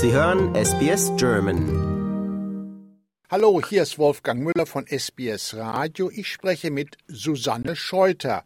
[0.00, 1.66] Sie hören SBS German.
[3.32, 6.08] Hallo, hier ist Wolfgang Müller von SBS Radio.
[6.14, 8.44] Ich spreche mit Susanne Scheuter.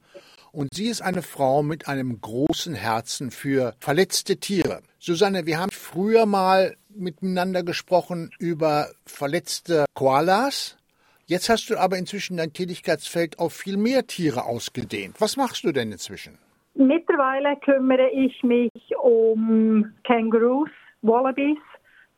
[0.51, 4.80] Und sie ist eine Frau mit einem großen Herzen für verletzte Tiere.
[4.99, 10.79] Susanne, wir haben früher mal miteinander gesprochen über verletzte Koalas.
[11.26, 15.21] Jetzt hast du aber inzwischen dein Tätigkeitsfeld auf viel mehr Tiere ausgedehnt.
[15.21, 16.39] Was machst du denn inzwischen?
[16.75, 18.73] Mittlerweile kümmere ich mich
[19.03, 20.71] um Kängurus,
[21.02, 21.59] Wallabies,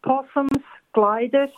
[0.02, 1.50] Possums, Gliders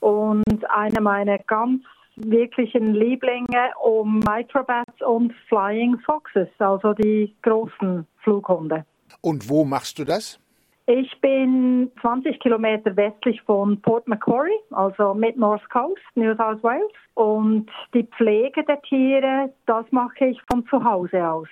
[0.00, 1.82] und eine meiner ganz
[2.16, 8.84] wirklichen Lieblinge um Microbats und Flying Foxes, also die großen Flughunde.
[9.20, 10.40] Und wo machst du das?
[10.86, 16.90] Ich bin 20 Kilometer westlich von Port Macquarie, also mit North Coast, New South Wales.
[17.12, 21.48] Und die Pflege der Tiere, das mache ich von zu Hause aus.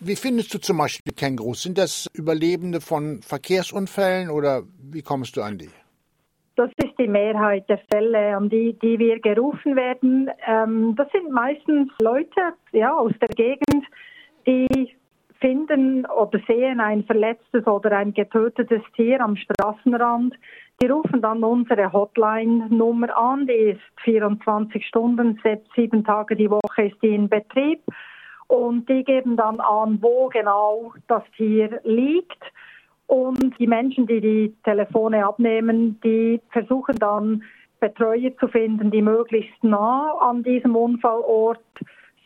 [0.00, 1.62] Wie findest du zum Beispiel Kängurus?
[1.62, 5.70] Sind das Überlebende von Verkehrsunfällen oder wie kommst du an die?
[6.56, 10.30] Das ist die Mehrheit der Fälle, an die, die wir gerufen werden.
[10.46, 13.84] Ähm, das sind meistens Leute ja, aus der Gegend,
[14.46, 14.94] die
[15.40, 20.34] finden oder sehen ein verletztes oder ein getötetes Tier am Straßenrand.
[20.82, 25.40] Die rufen dann unsere Hotline-Nummer an, die ist 24 Stunden,
[25.74, 27.80] sieben Tage die Woche ist die in Betrieb.
[28.46, 32.42] Und die geben dann an, wo genau das Tier liegt.
[33.06, 37.42] Und die Menschen, die die Telefone abnehmen, die versuchen dann
[37.80, 41.60] Betreuer zu finden, die möglichst nah an diesem Unfallort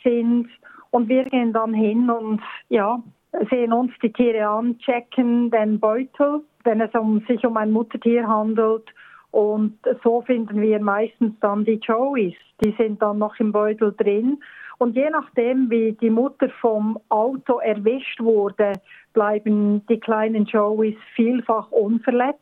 [0.05, 0.49] sind
[0.91, 3.03] und wir gehen dann hin und ja,
[3.51, 8.27] sehen uns die Tiere an, checken den Beutel, wenn es um, sich um ein Muttertier
[8.27, 8.85] handelt.
[9.31, 12.35] Und so finden wir meistens dann die Joeys.
[12.65, 14.39] Die sind dann noch im Beutel drin.
[14.79, 18.75] Und je nachdem, wie die Mutter vom Auto erwischt wurde,
[19.13, 22.39] bleiben die kleinen Joeys vielfach unverletzt.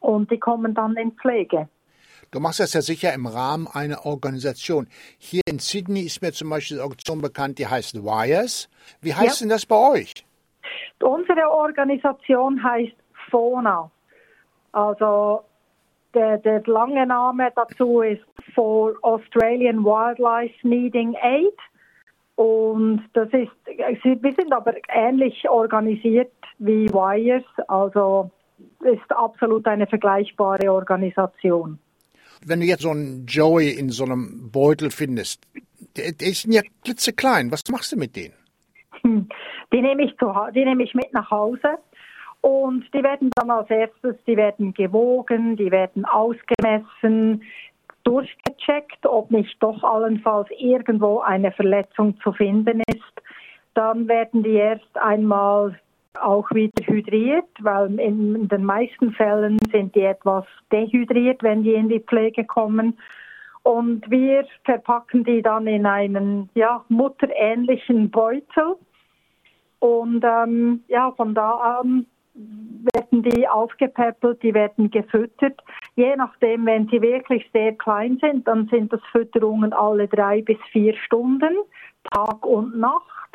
[0.00, 1.68] Und die kommen dann in Pflege.
[2.30, 4.88] Du machst das ja sicher im Rahmen einer Organisation.
[5.18, 8.68] Hier in Sydney ist mir zum Beispiel eine Organisation bekannt, die heißt Wires.
[9.00, 9.44] Wie heißt ja.
[9.44, 10.24] denn das bei euch?
[11.00, 12.94] Unsere Organisation heißt
[13.30, 13.90] FONA.
[14.72, 15.42] Also
[16.16, 21.54] der, der lange Name dazu ist For Australian Wildlife Needing Aid.
[22.34, 28.30] Und das ist, wir sind aber ähnlich organisiert wie Wires, also
[28.80, 31.78] ist absolut eine vergleichbare Organisation.
[32.44, 35.46] Wenn du jetzt so einen Joey in so einem Beutel findest,
[35.96, 37.50] der, der ist ja klitzeklein.
[37.50, 38.34] Was machst du mit denen?
[39.02, 39.28] Hm,
[39.72, 41.78] die nehme ich, zu, die nehme ich mit nach Hause
[42.46, 47.42] und die werden dann als erstes, die werden gewogen, die werden ausgemessen,
[48.04, 53.02] durchgecheckt, ob nicht doch allenfalls irgendwo eine Verletzung zu finden ist.
[53.74, 55.76] Dann werden die erst einmal
[56.20, 61.88] auch wieder hydriert, weil in den meisten Fällen sind die etwas dehydriert, wenn die in
[61.88, 62.96] die Pflege kommen.
[63.64, 68.76] Und wir verpacken die dann in einen ja, mutterähnlichen Beutel.
[69.80, 72.06] Und ähm, ja, von da an
[72.94, 75.60] werden die aufgepäppelt, die werden gefüttert.
[75.94, 80.58] Je nachdem, wenn sie wirklich sehr klein sind, dann sind das Fütterungen alle drei bis
[80.70, 81.54] vier Stunden,
[82.12, 83.30] Tag und Nacht,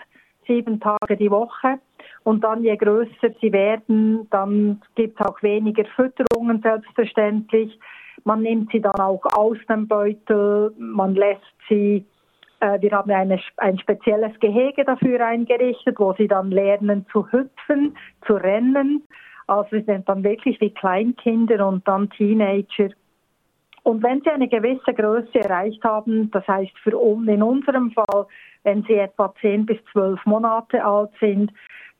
[0.47, 1.79] sieben Tage die Woche.
[2.23, 7.79] Und dann je größer sie werden, dann gibt es auch weniger Fütterungen selbstverständlich.
[8.23, 12.05] Man nimmt sie dann auch aus dem Beutel, man lässt sie,
[12.61, 18.33] wir haben eine, ein spezielles Gehege dafür eingerichtet, wo sie dann lernen zu hüpfen, zu
[18.33, 19.03] rennen.
[19.47, 22.89] Also sie sind dann wirklich wie Kleinkinder und dann Teenager.
[23.83, 28.27] Und wenn sie eine gewisse Größe erreicht haben, das heißt für uns in unserem Fall,
[28.63, 31.51] wenn sie etwa 10 bis 12 Monate alt sind,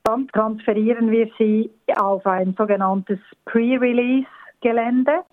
[0.04, 5.24] dann transferieren wir sie auf ein sogenanntes Pre-Release-Gelände.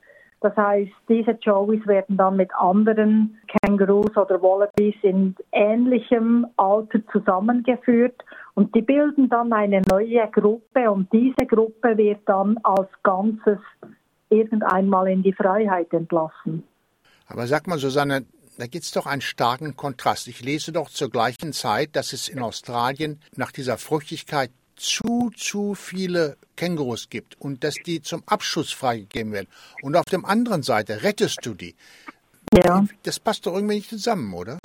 [0.42, 8.16] Das heißt, diese Joeys werden dann mit anderen Kängurus oder Wallabies in ähnlichem Alter zusammengeführt
[8.54, 13.60] und die bilden dann eine neue Gruppe und diese Gruppe wird dann als Ganzes
[14.30, 16.64] irgendeinmal in die Freiheit entlassen.
[17.28, 18.26] Aber sag mal, Susanne,
[18.58, 20.28] da gibt es doch einen starken Kontrast.
[20.28, 25.76] Ich lese doch zur gleichen Zeit, dass es in Australien nach dieser Fruchtigkeit zu, zu
[25.76, 29.48] viele Kängurus gibt und dass die zum Abschuss freigegeben werden.
[29.82, 31.76] Und auf der anderen Seite rettest du die.
[32.54, 32.86] Ja.
[33.04, 34.58] Das passt doch irgendwie nicht zusammen, oder?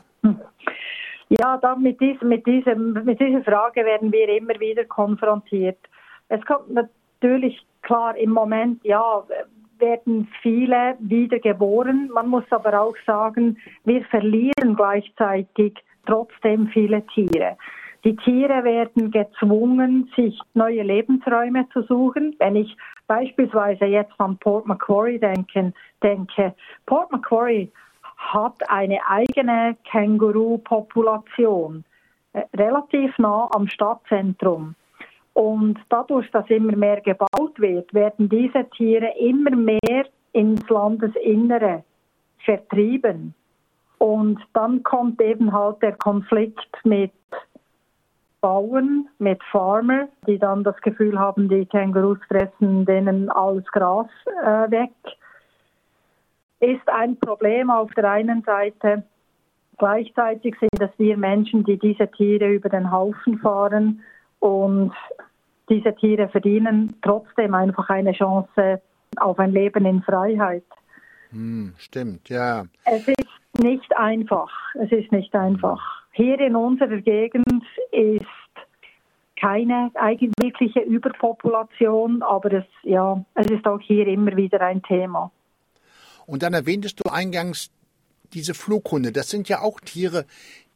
[1.29, 5.79] Ja, da mit, diesem, mit, diesem, mit dieser Frage werden wir immer wieder konfrontiert.
[6.29, 9.25] Es kommt natürlich klar im Moment, ja,
[9.79, 12.09] werden viele wieder geboren.
[12.13, 15.75] Man muss aber auch sagen, wir verlieren gleichzeitig
[16.07, 17.57] trotzdem viele Tiere.
[18.05, 22.37] Die Tiere werden gezwungen, sich neue Lebensräume zu suchen.
[22.39, 25.73] Wenn ich beispielsweise jetzt an Port Macquarie denke,
[26.03, 26.55] denke
[26.85, 27.73] Port Macquarie
[28.19, 31.83] hat eine eigene Känguru-Population,
[32.35, 34.75] äh, relativ nah am Stadtzentrum.
[35.33, 41.85] Und dadurch, dass immer mehr gebaut wird, werden diese Tiere immer mehr ins Landesinnere
[42.45, 43.35] vertrieben.
[43.99, 47.13] Und dann kommt eben halt der Konflikt mit
[48.45, 54.71] Bauern, mit Farmer, die dann das Gefühl haben, die Kängurus fressen denen alles Gras äh,
[54.71, 54.93] weg.
[56.61, 59.03] Ist ein Problem auf der einen Seite.
[59.79, 64.03] Gleichzeitig sind es wir Menschen, die diese Tiere über den Haufen fahren
[64.41, 64.93] und
[65.71, 68.83] diese Tiere verdienen trotzdem einfach eine Chance
[69.17, 70.67] auf ein Leben in Freiheit.
[71.31, 72.67] Hm, stimmt, ja.
[72.85, 74.53] Es ist nicht einfach.
[74.75, 75.81] Es ist nicht einfach.
[76.13, 78.27] Hier in unserer Gegend ist
[79.41, 85.31] keine eigentliche Überpopulation, aber es, ja, es ist auch hier immer wieder ein Thema.
[86.27, 87.71] Und dann erwähntest du eingangs
[88.33, 89.13] diese Flughunde.
[89.13, 90.25] Das sind ja auch Tiere,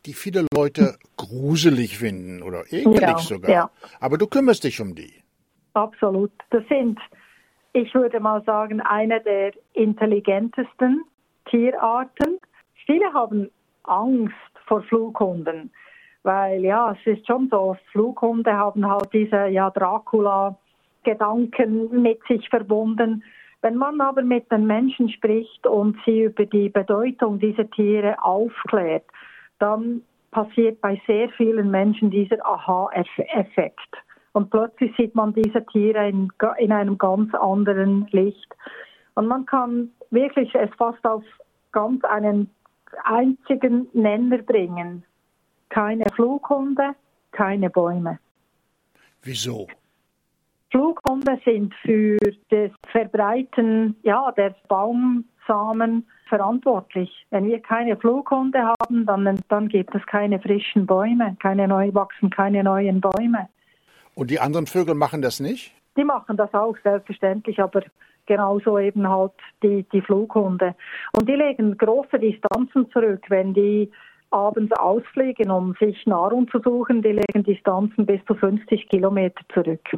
[0.06, 3.50] die viele Leute gruselig finden oder ekelig ja, sogar.
[3.50, 3.70] Ja.
[4.00, 5.12] Aber du kümmerst dich um die.
[5.74, 6.32] Absolut.
[6.50, 6.98] Das sind,
[7.72, 11.02] ich würde mal sagen, eine der intelligentesten
[11.50, 12.38] Tierarten.
[12.86, 13.50] Viele haben
[13.84, 14.34] Angst
[14.66, 15.70] vor Flughunden,
[16.28, 23.24] weil ja, es ist schon so, Flughunde haben halt diese ja Dracula-Gedanken mit sich verbunden.
[23.62, 29.06] Wenn man aber mit den Menschen spricht und sie über die Bedeutung dieser Tiere aufklärt,
[29.58, 33.96] dann passiert bei sehr vielen Menschen dieser Aha-Effekt.
[34.34, 38.54] Und plötzlich sieht man diese Tiere in, in einem ganz anderen Licht.
[39.14, 41.24] Und man kann wirklich es fast auf
[41.72, 42.50] ganz einen
[43.04, 45.04] einzigen Nenner bringen.
[45.68, 46.94] Keine Flughunde,
[47.32, 48.18] keine Bäume.
[49.22, 49.66] Wieso?
[50.70, 52.18] Flughunde sind für
[52.50, 57.26] das Verbreiten ja, der Baumsamen verantwortlich.
[57.30, 62.30] Wenn wir keine Flughunde haben, dann, dann gibt es keine frischen Bäume, keine neu wachsen
[62.30, 63.48] keine neuen Bäume.
[64.14, 65.72] Und die anderen Vögel machen das nicht?
[65.96, 67.82] Die machen das auch selbstverständlich, aber
[68.26, 69.32] genauso eben halt
[69.62, 70.74] die, die Flughunde.
[71.12, 73.90] Und die legen große Distanzen zurück, wenn die
[74.30, 77.02] abends ausfliegen, um sich Nahrung zu suchen.
[77.02, 79.88] Die legen Distanzen bis zu 50 Kilometer zurück.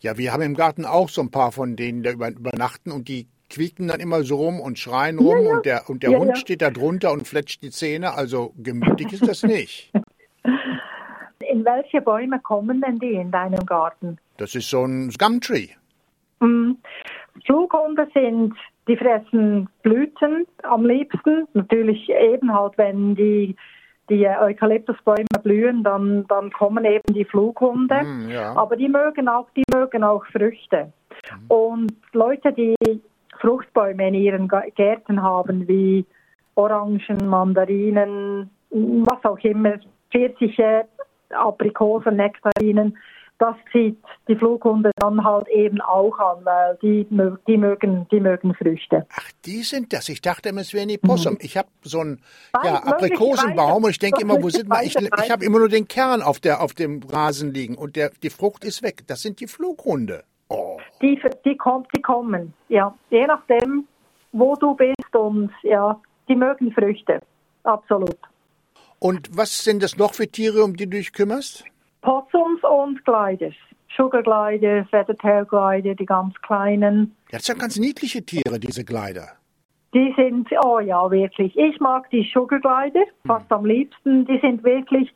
[0.00, 3.26] Ja, wir haben im Garten auch so ein paar von denen, die übernachten und die
[3.50, 5.56] quieken dann immer so rum und schreien rum ja, ja.
[5.56, 8.14] und der, und der ja, Hund steht da drunter und fletscht die Zähne.
[8.14, 9.92] Also gemütlich ist das nicht.
[11.50, 14.18] In welche Bäume kommen denn die in deinem Garten?
[14.38, 15.68] Das ist so ein Gumtree.
[16.40, 16.72] Mm.
[17.44, 18.54] Flughunde sind,
[18.88, 21.46] die fressen Blüten am liebsten.
[21.54, 23.56] Natürlich eben halt, wenn die
[24.10, 28.02] die Eukalyptusbäume blühen, dann, dann kommen eben die Flughunde.
[28.02, 28.54] Mm, ja.
[28.54, 30.92] Aber die mögen auch, die mögen auch Früchte.
[31.48, 31.52] Mm.
[31.52, 32.74] Und Leute, die
[33.40, 36.04] Fruchtbäume in ihren Gärten haben, wie
[36.54, 39.74] Orangen, Mandarinen, was auch immer,
[40.10, 40.84] Pfirsiche,
[41.30, 42.96] Aprikosen, Nektarinen,
[43.38, 43.98] das zieht
[44.28, 47.06] die Flughunde dann halt eben auch an, weil die,
[47.46, 49.06] die, mögen, die mögen Früchte.
[49.10, 50.08] Ach, die sind das.
[50.08, 51.34] Ich dachte immer, es wären die Possum.
[51.34, 51.38] Mhm.
[51.42, 52.20] Ich habe so einen
[52.62, 54.82] ja, Aprikosenbaum und ich denke immer, wo sind wir?
[54.82, 58.10] Ich, ich habe immer nur den Kern auf, der, auf dem Rasen liegen und der,
[58.22, 59.02] die Frucht ist weg.
[59.06, 60.24] Das sind die Flughunde.
[60.48, 60.78] Oh.
[61.02, 62.94] Die, die, kommt, die kommen, ja.
[63.10, 63.86] Je nachdem,
[64.32, 67.20] wo du bist und ja, die mögen Früchte.
[67.64, 68.18] Absolut.
[69.00, 71.64] Und was sind das noch für Tiere, um die du dich kümmerst?
[72.04, 73.54] Possums und Gliders.
[73.96, 77.16] Sugar Glider, Feathered Hair Glider, die ganz kleinen.
[77.30, 79.28] Das sind ganz niedliche Tiere, diese Glider.
[79.94, 81.56] Die sind, oh ja, wirklich.
[81.56, 83.56] Ich mag die Sugar Glider fast hm.
[83.56, 84.26] am liebsten.
[84.26, 85.08] Die sind wirklich,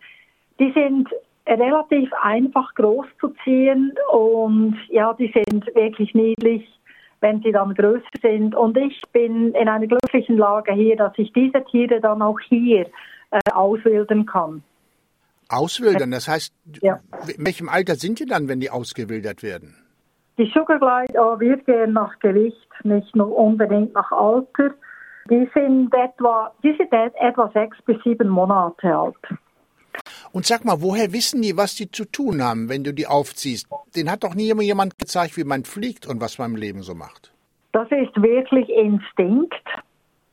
[0.59, 1.09] die sind
[1.47, 6.67] relativ einfach groß zu ziehen und ja, die sind wirklich niedlich,
[7.21, 8.55] wenn sie dann größer sind.
[8.55, 12.87] Und ich bin in einer glücklichen Lage hier, dass ich diese Tiere dann auch hier
[13.31, 14.63] äh, auswildern kann.
[15.49, 17.01] Auswildern, das heißt, ja.
[17.37, 19.77] in welchem Alter sind die dann, wenn die ausgewildert werden?
[20.37, 24.75] Die Sugarglide, oh, wir gehen nach Gewicht, nicht nur unbedingt nach Alter.
[25.31, 29.17] Die sind etwa, die sind etwa sechs bis sieben Monate alt.
[30.33, 33.67] Und sag mal, woher wissen die, was die zu tun haben, wenn du die aufziehst?
[33.97, 36.95] Den hat doch nie jemand gezeigt, wie man fliegt und was man im Leben so
[36.95, 37.33] macht.
[37.73, 39.65] Das ist wirklich Instinkt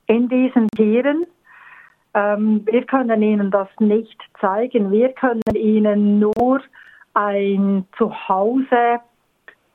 [0.07, 1.25] in diesen Tieren.
[2.15, 4.91] Ähm, wir können ihnen das nicht zeigen.
[4.91, 6.61] Wir können ihnen nur
[7.13, 8.99] ein Zuhause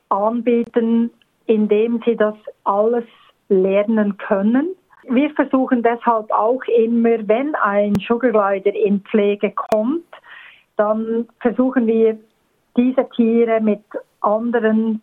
[0.08, 1.10] anbieten,
[1.46, 3.04] in dem sie das alles
[3.48, 4.74] lernen können.
[5.08, 10.04] Wir versuchen deshalb auch immer, wenn ein Sugarglider in Pflege kommt,
[10.76, 12.18] dann versuchen wir
[12.76, 13.82] diese Tiere mit
[14.20, 15.02] anderen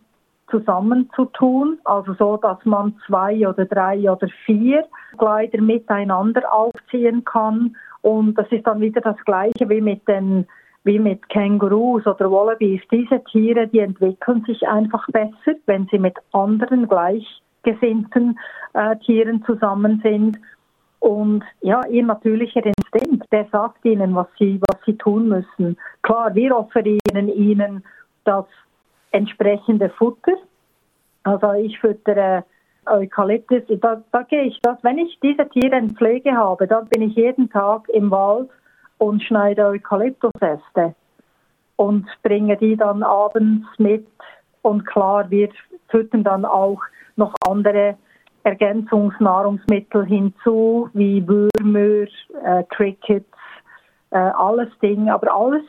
[0.50, 4.86] zusammenzutun, also so, dass man zwei oder drei oder vier
[5.18, 7.76] Kleider miteinander aufziehen kann.
[8.02, 10.48] Und das ist dann wieder das Gleiche wie mit den
[10.84, 12.82] wie mit Kängurus oder Wallabies.
[12.90, 18.40] Diese Tiere, die entwickeln sich einfach besser, wenn sie mit anderen gleichgesinnten
[18.74, 20.40] äh, Tieren zusammen sind.
[21.00, 25.78] Und ja, ihr natürlicher Instinkt, der sagt ihnen, was sie, was sie tun müssen.
[26.04, 27.84] Klar, wir offerieren ihnen
[28.24, 28.46] das
[29.12, 30.34] entsprechende Futter.
[31.24, 32.44] Also ich füttere
[32.86, 37.02] Eukalyptus, da, da gehe ich das, wenn ich diese Tiere in Pflege habe, dann bin
[37.02, 38.50] ich jeden Tag im Wald
[38.98, 40.96] und schneide Eukalyptusäste
[41.76, 44.08] und bringe die dann abends mit.
[44.62, 45.50] Und klar, wir
[45.90, 46.82] füttern dann auch
[47.16, 47.98] noch andere
[48.44, 52.08] Ergänzungsnahrungsmittel hinzu, wie Würmer,
[52.44, 53.28] äh, Crickets,
[54.12, 55.64] äh, alles Dinge, aber alles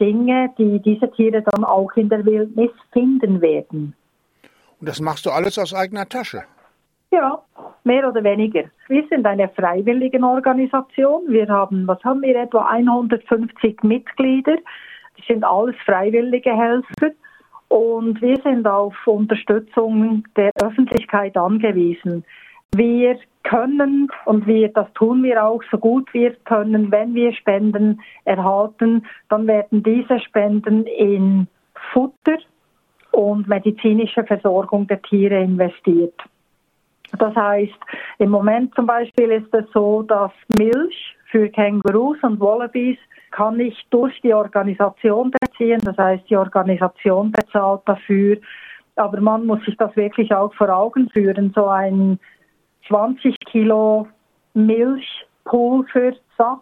[0.00, 3.94] Dinge, die diese Tiere dann auch in der Wildnis finden werden.
[4.80, 6.44] Und das machst du alles aus eigener Tasche?
[7.10, 7.42] Ja,
[7.84, 8.64] mehr oder weniger.
[8.88, 11.22] Wir sind eine freiwillige Organisation.
[11.28, 14.56] Wir haben, was haben wir, etwa 150 Mitglieder.
[15.16, 17.12] Das sind alles freiwillige Helfer.
[17.68, 22.24] Und wir sind auf Unterstützung der Öffentlichkeit angewiesen.
[22.74, 28.00] Wir können und wir, das tun wir auch so gut wir können, wenn wir Spenden
[28.24, 31.46] erhalten, dann werden diese Spenden in
[31.92, 32.38] Futter
[33.12, 36.14] und medizinische Versorgung der Tiere investiert.
[37.18, 37.78] Das heißt,
[38.18, 42.98] im Moment zum Beispiel ist es so, dass Milch für Kängurus und Wallabies
[43.30, 45.80] kann ich durch die Organisation beziehen.
[45.84, 48.38] Das heißt, die Organisation bezahlt dafür.
[48.96, 51.52] Aber man muss sich das wirklich auch vor Augen führen.
[51.54, 52.18] So ein
[52.88, 54.08] 20 Kilo
[54.54, 56.60] Milchpulversack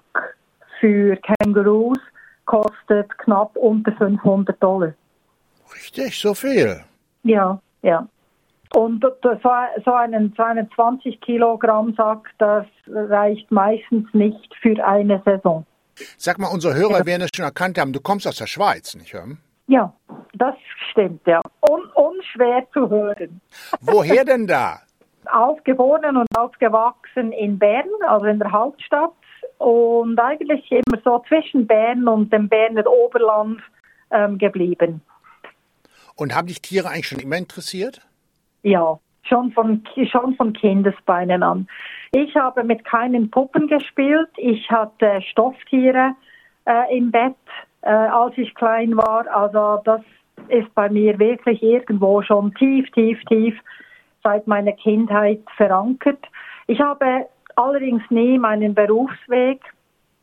[0.81, 1.99] für Kängurus
[2.47, 4.95] kostet knapp unter 500 Dollar.
[5.75, 6.81] Richtig, so viel.
[7.23, 8.09] Ja, ja.
[8.75, 15.65] Und so einen, so einen 20 Kilogramm Sack, das reicht meistens nicht für eine Saison.
[16.17, 19.15] Sag mal, unsere Hörer werden es schon erkannt haben, du kommst aus der Schweiz, nicht
[19.15, 19.29] wahr?
[19.69, 19.95] Ja,
[20.35, 20.55] das
[20.91, 21.41] stimmt, ja.
[21.61, 23.41] Un unschwer zu hören.
[23.81, 24.81] Woher denn da?
[25.35, 29.13] Aufgeboren und aufgewachsen in Bern, also in der Hauptstadt.
[29.59, 33.61] Und eigentlich immer so zwischen Bern und dem Berner Oberland
[34.11, 35.01] ähm, geblieben.
[36.17, 38.01] Und haben dich Tiere eigentlich schon immer interessiert?
[38.63, 41.69] Ja, schon von, schon von Kindesbeinen an.
[42.13, 44.29] Ich habe mit keinen Puppen gespielt.
[44.37, 46.15] Ich hatte Stofftiere
[46.67, 47.35] äh, im Bett,
[47.83, 49.27] äh, als ich klein war.
[49.29, 50.03] Also das
[50.49, 53.55] ist bei mir wirklich irgendwo schon tief, tief, tief
[54.25, 56.19] seit meiner Kindheit verankert.
[56.67, 59.61] Ich habe allerdings nie meinen Berufsweg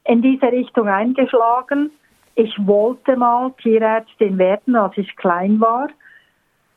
[0.03, 1.91] in diese Richtung eingeschlagen.
[2.35, 5.87] Ich wollte mal Tierärztin werden, als ich klein war.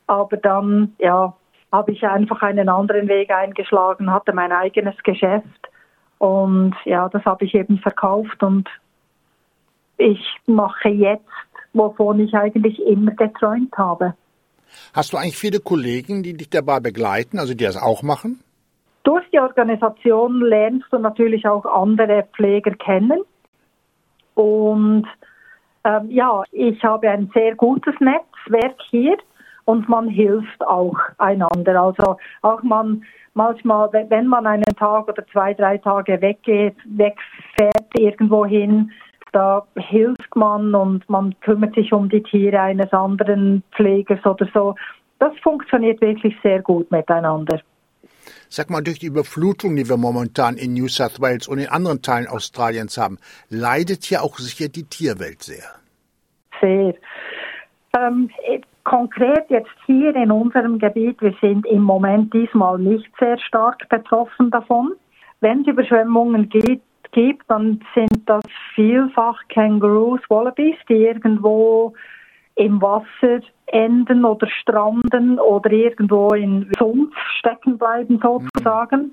[0.07, 1.33] Aber dann, ja,
[1.71, 5.69] habe ich einfach einen anderen Weg eingeschlagen, hatte mein eigenes Geschäft
[6.19, 8.69] und ja, das habe ich eben verkauft und
[9.97, 11.25] ich mache jetzt,
[11.73, 14.13] wovon ich eigentlich immer geträumt habe.
[14.93, 18.39] Hast du eigentlich viele Kollegen, die dich dabei begleiten, also die das auch machen?
[19.03, 23.21] Durch die Organisation lernst du natürlich auch andere Pfleger kennen.
[24.33, 25.05] Und
[25.83, 29.17] ähm, ja, ich habe ein sehr gutes Netzwerk hier
[29.65, 31.81] und man hilft auch einander.
[31.81, 33.03] Also auch man
[33.33, 38.91] manchmal, wenn man einen Tag oder zwei, drei Tage weggeht, wegfährt irgendwo hin,
[39.31, 44.75] da hilft man und man kümmert sich um die Tiere eines anderen Pflegers oder so.
[45.19, 47.61] Das funktioniert wirklich sehr gut miteinander.
[48.49, 52.01] Sag mal, durch die Überflutung, die wir momentan in New South Wales und in anderen
[52.01, 53.17] Teilen Australiens haben,
[53.49, 55.63] leidet ja auch sicher die Tierwelt sehr.
[56.61, 56.93] Sehr.
[57.97, 58.29] Ähm,
[58.83, 64.51] konkret jetzt hier in unserem Gebiet, wir sind im Moment diesmal nicht sehr stark betroffen
[64.51, 64.93] davon.
[65.41, 66.83] Wenn es Überschwemmungen gibt,
[67.15, 68.43] gibt, dann sind das
[68.75, 71.93] vielfach Kängurus, Wallabies, die irgendwo
[72.55, 79.01] im Wasser enden oder stranden oder irgendwo in Sumpf stecken bleiben sozusagen.
[79.01, 79.11] Mhm.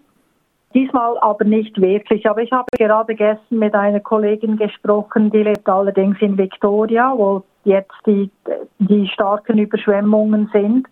[0.74, 2.28] Diesmal aber nicht wirklich.
[2.28, 7.44] Aber ich habe gerade gestern mit einer Kollegin gesprochen, die lebt allerdings in Victoria, wo
[7.64, 8.30] jetzt die,
[8.78, 10.88] die starken Überschwemmungen sind.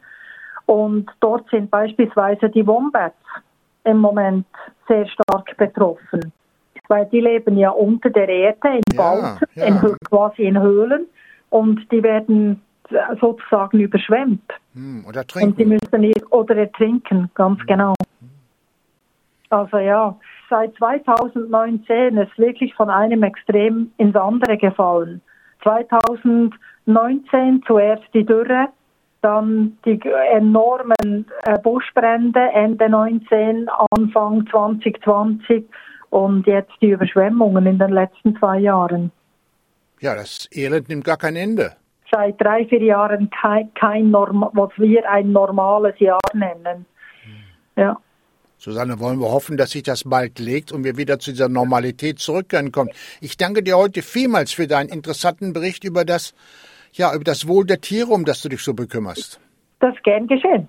[0.67, 3.17] Und dort sind beispielsweise die Wombats
[3.85, 4.47] im Moment
[4.87, 6.33] sehr stark betroffen.
[6.91, 9.65] Weil die leben ja unter der Erde, im ja, ja.
[9.65, 9.79] In,
[10.09, 11.07] quasi in Höhlen.
[11.49, 12.61] Und die werden
[13.21, 14.43] sozusagen überschwemmt.
[14.75, 15.51] Hm, oder trinken.
[15.51, 17.67] Und die müssen oder ertrinken, ganz hm.
[17.67, 17.95] genau.
[19.51, 20.17] Also ja,
[20.49, 25.21] seit 2019 ist wirklich von einem Extrem ins andere gefallen.
[25.63, 28.67] 2019 zuerst die Dürre,
[29.23, 30.01] dann die
[30.33, 35.69] enormen äh, Buschbrände Ende 19, Anfang 2020
[36.11, 39.11] und jetzt die Überschwemmungen in den letzten zwei Jahren.
[40.01, 41.77] Ja, das Elend nimmt gar kein Ende.
[42.11, 46.85] Seit drei, vier Jahren kein, kein Norm was wir ein normales Jahr nennen.
[47.77, 47.97] Ja.
[48.59, 52.19] Susanne, wollen wir hoffen, dass sich das bald legt und wir wieder zu dieser Normalität
[52.19, 52.91] zurückkehren können.
[53.21, 56.35] Ich danke dir heute vielmals für deinen interessanten Bericht über das,
[56.93, 59.41] ja, über das Wohl der Tiere, um das du dich so bekümmerst.
[59.79, 60.69] Das gern geschehen.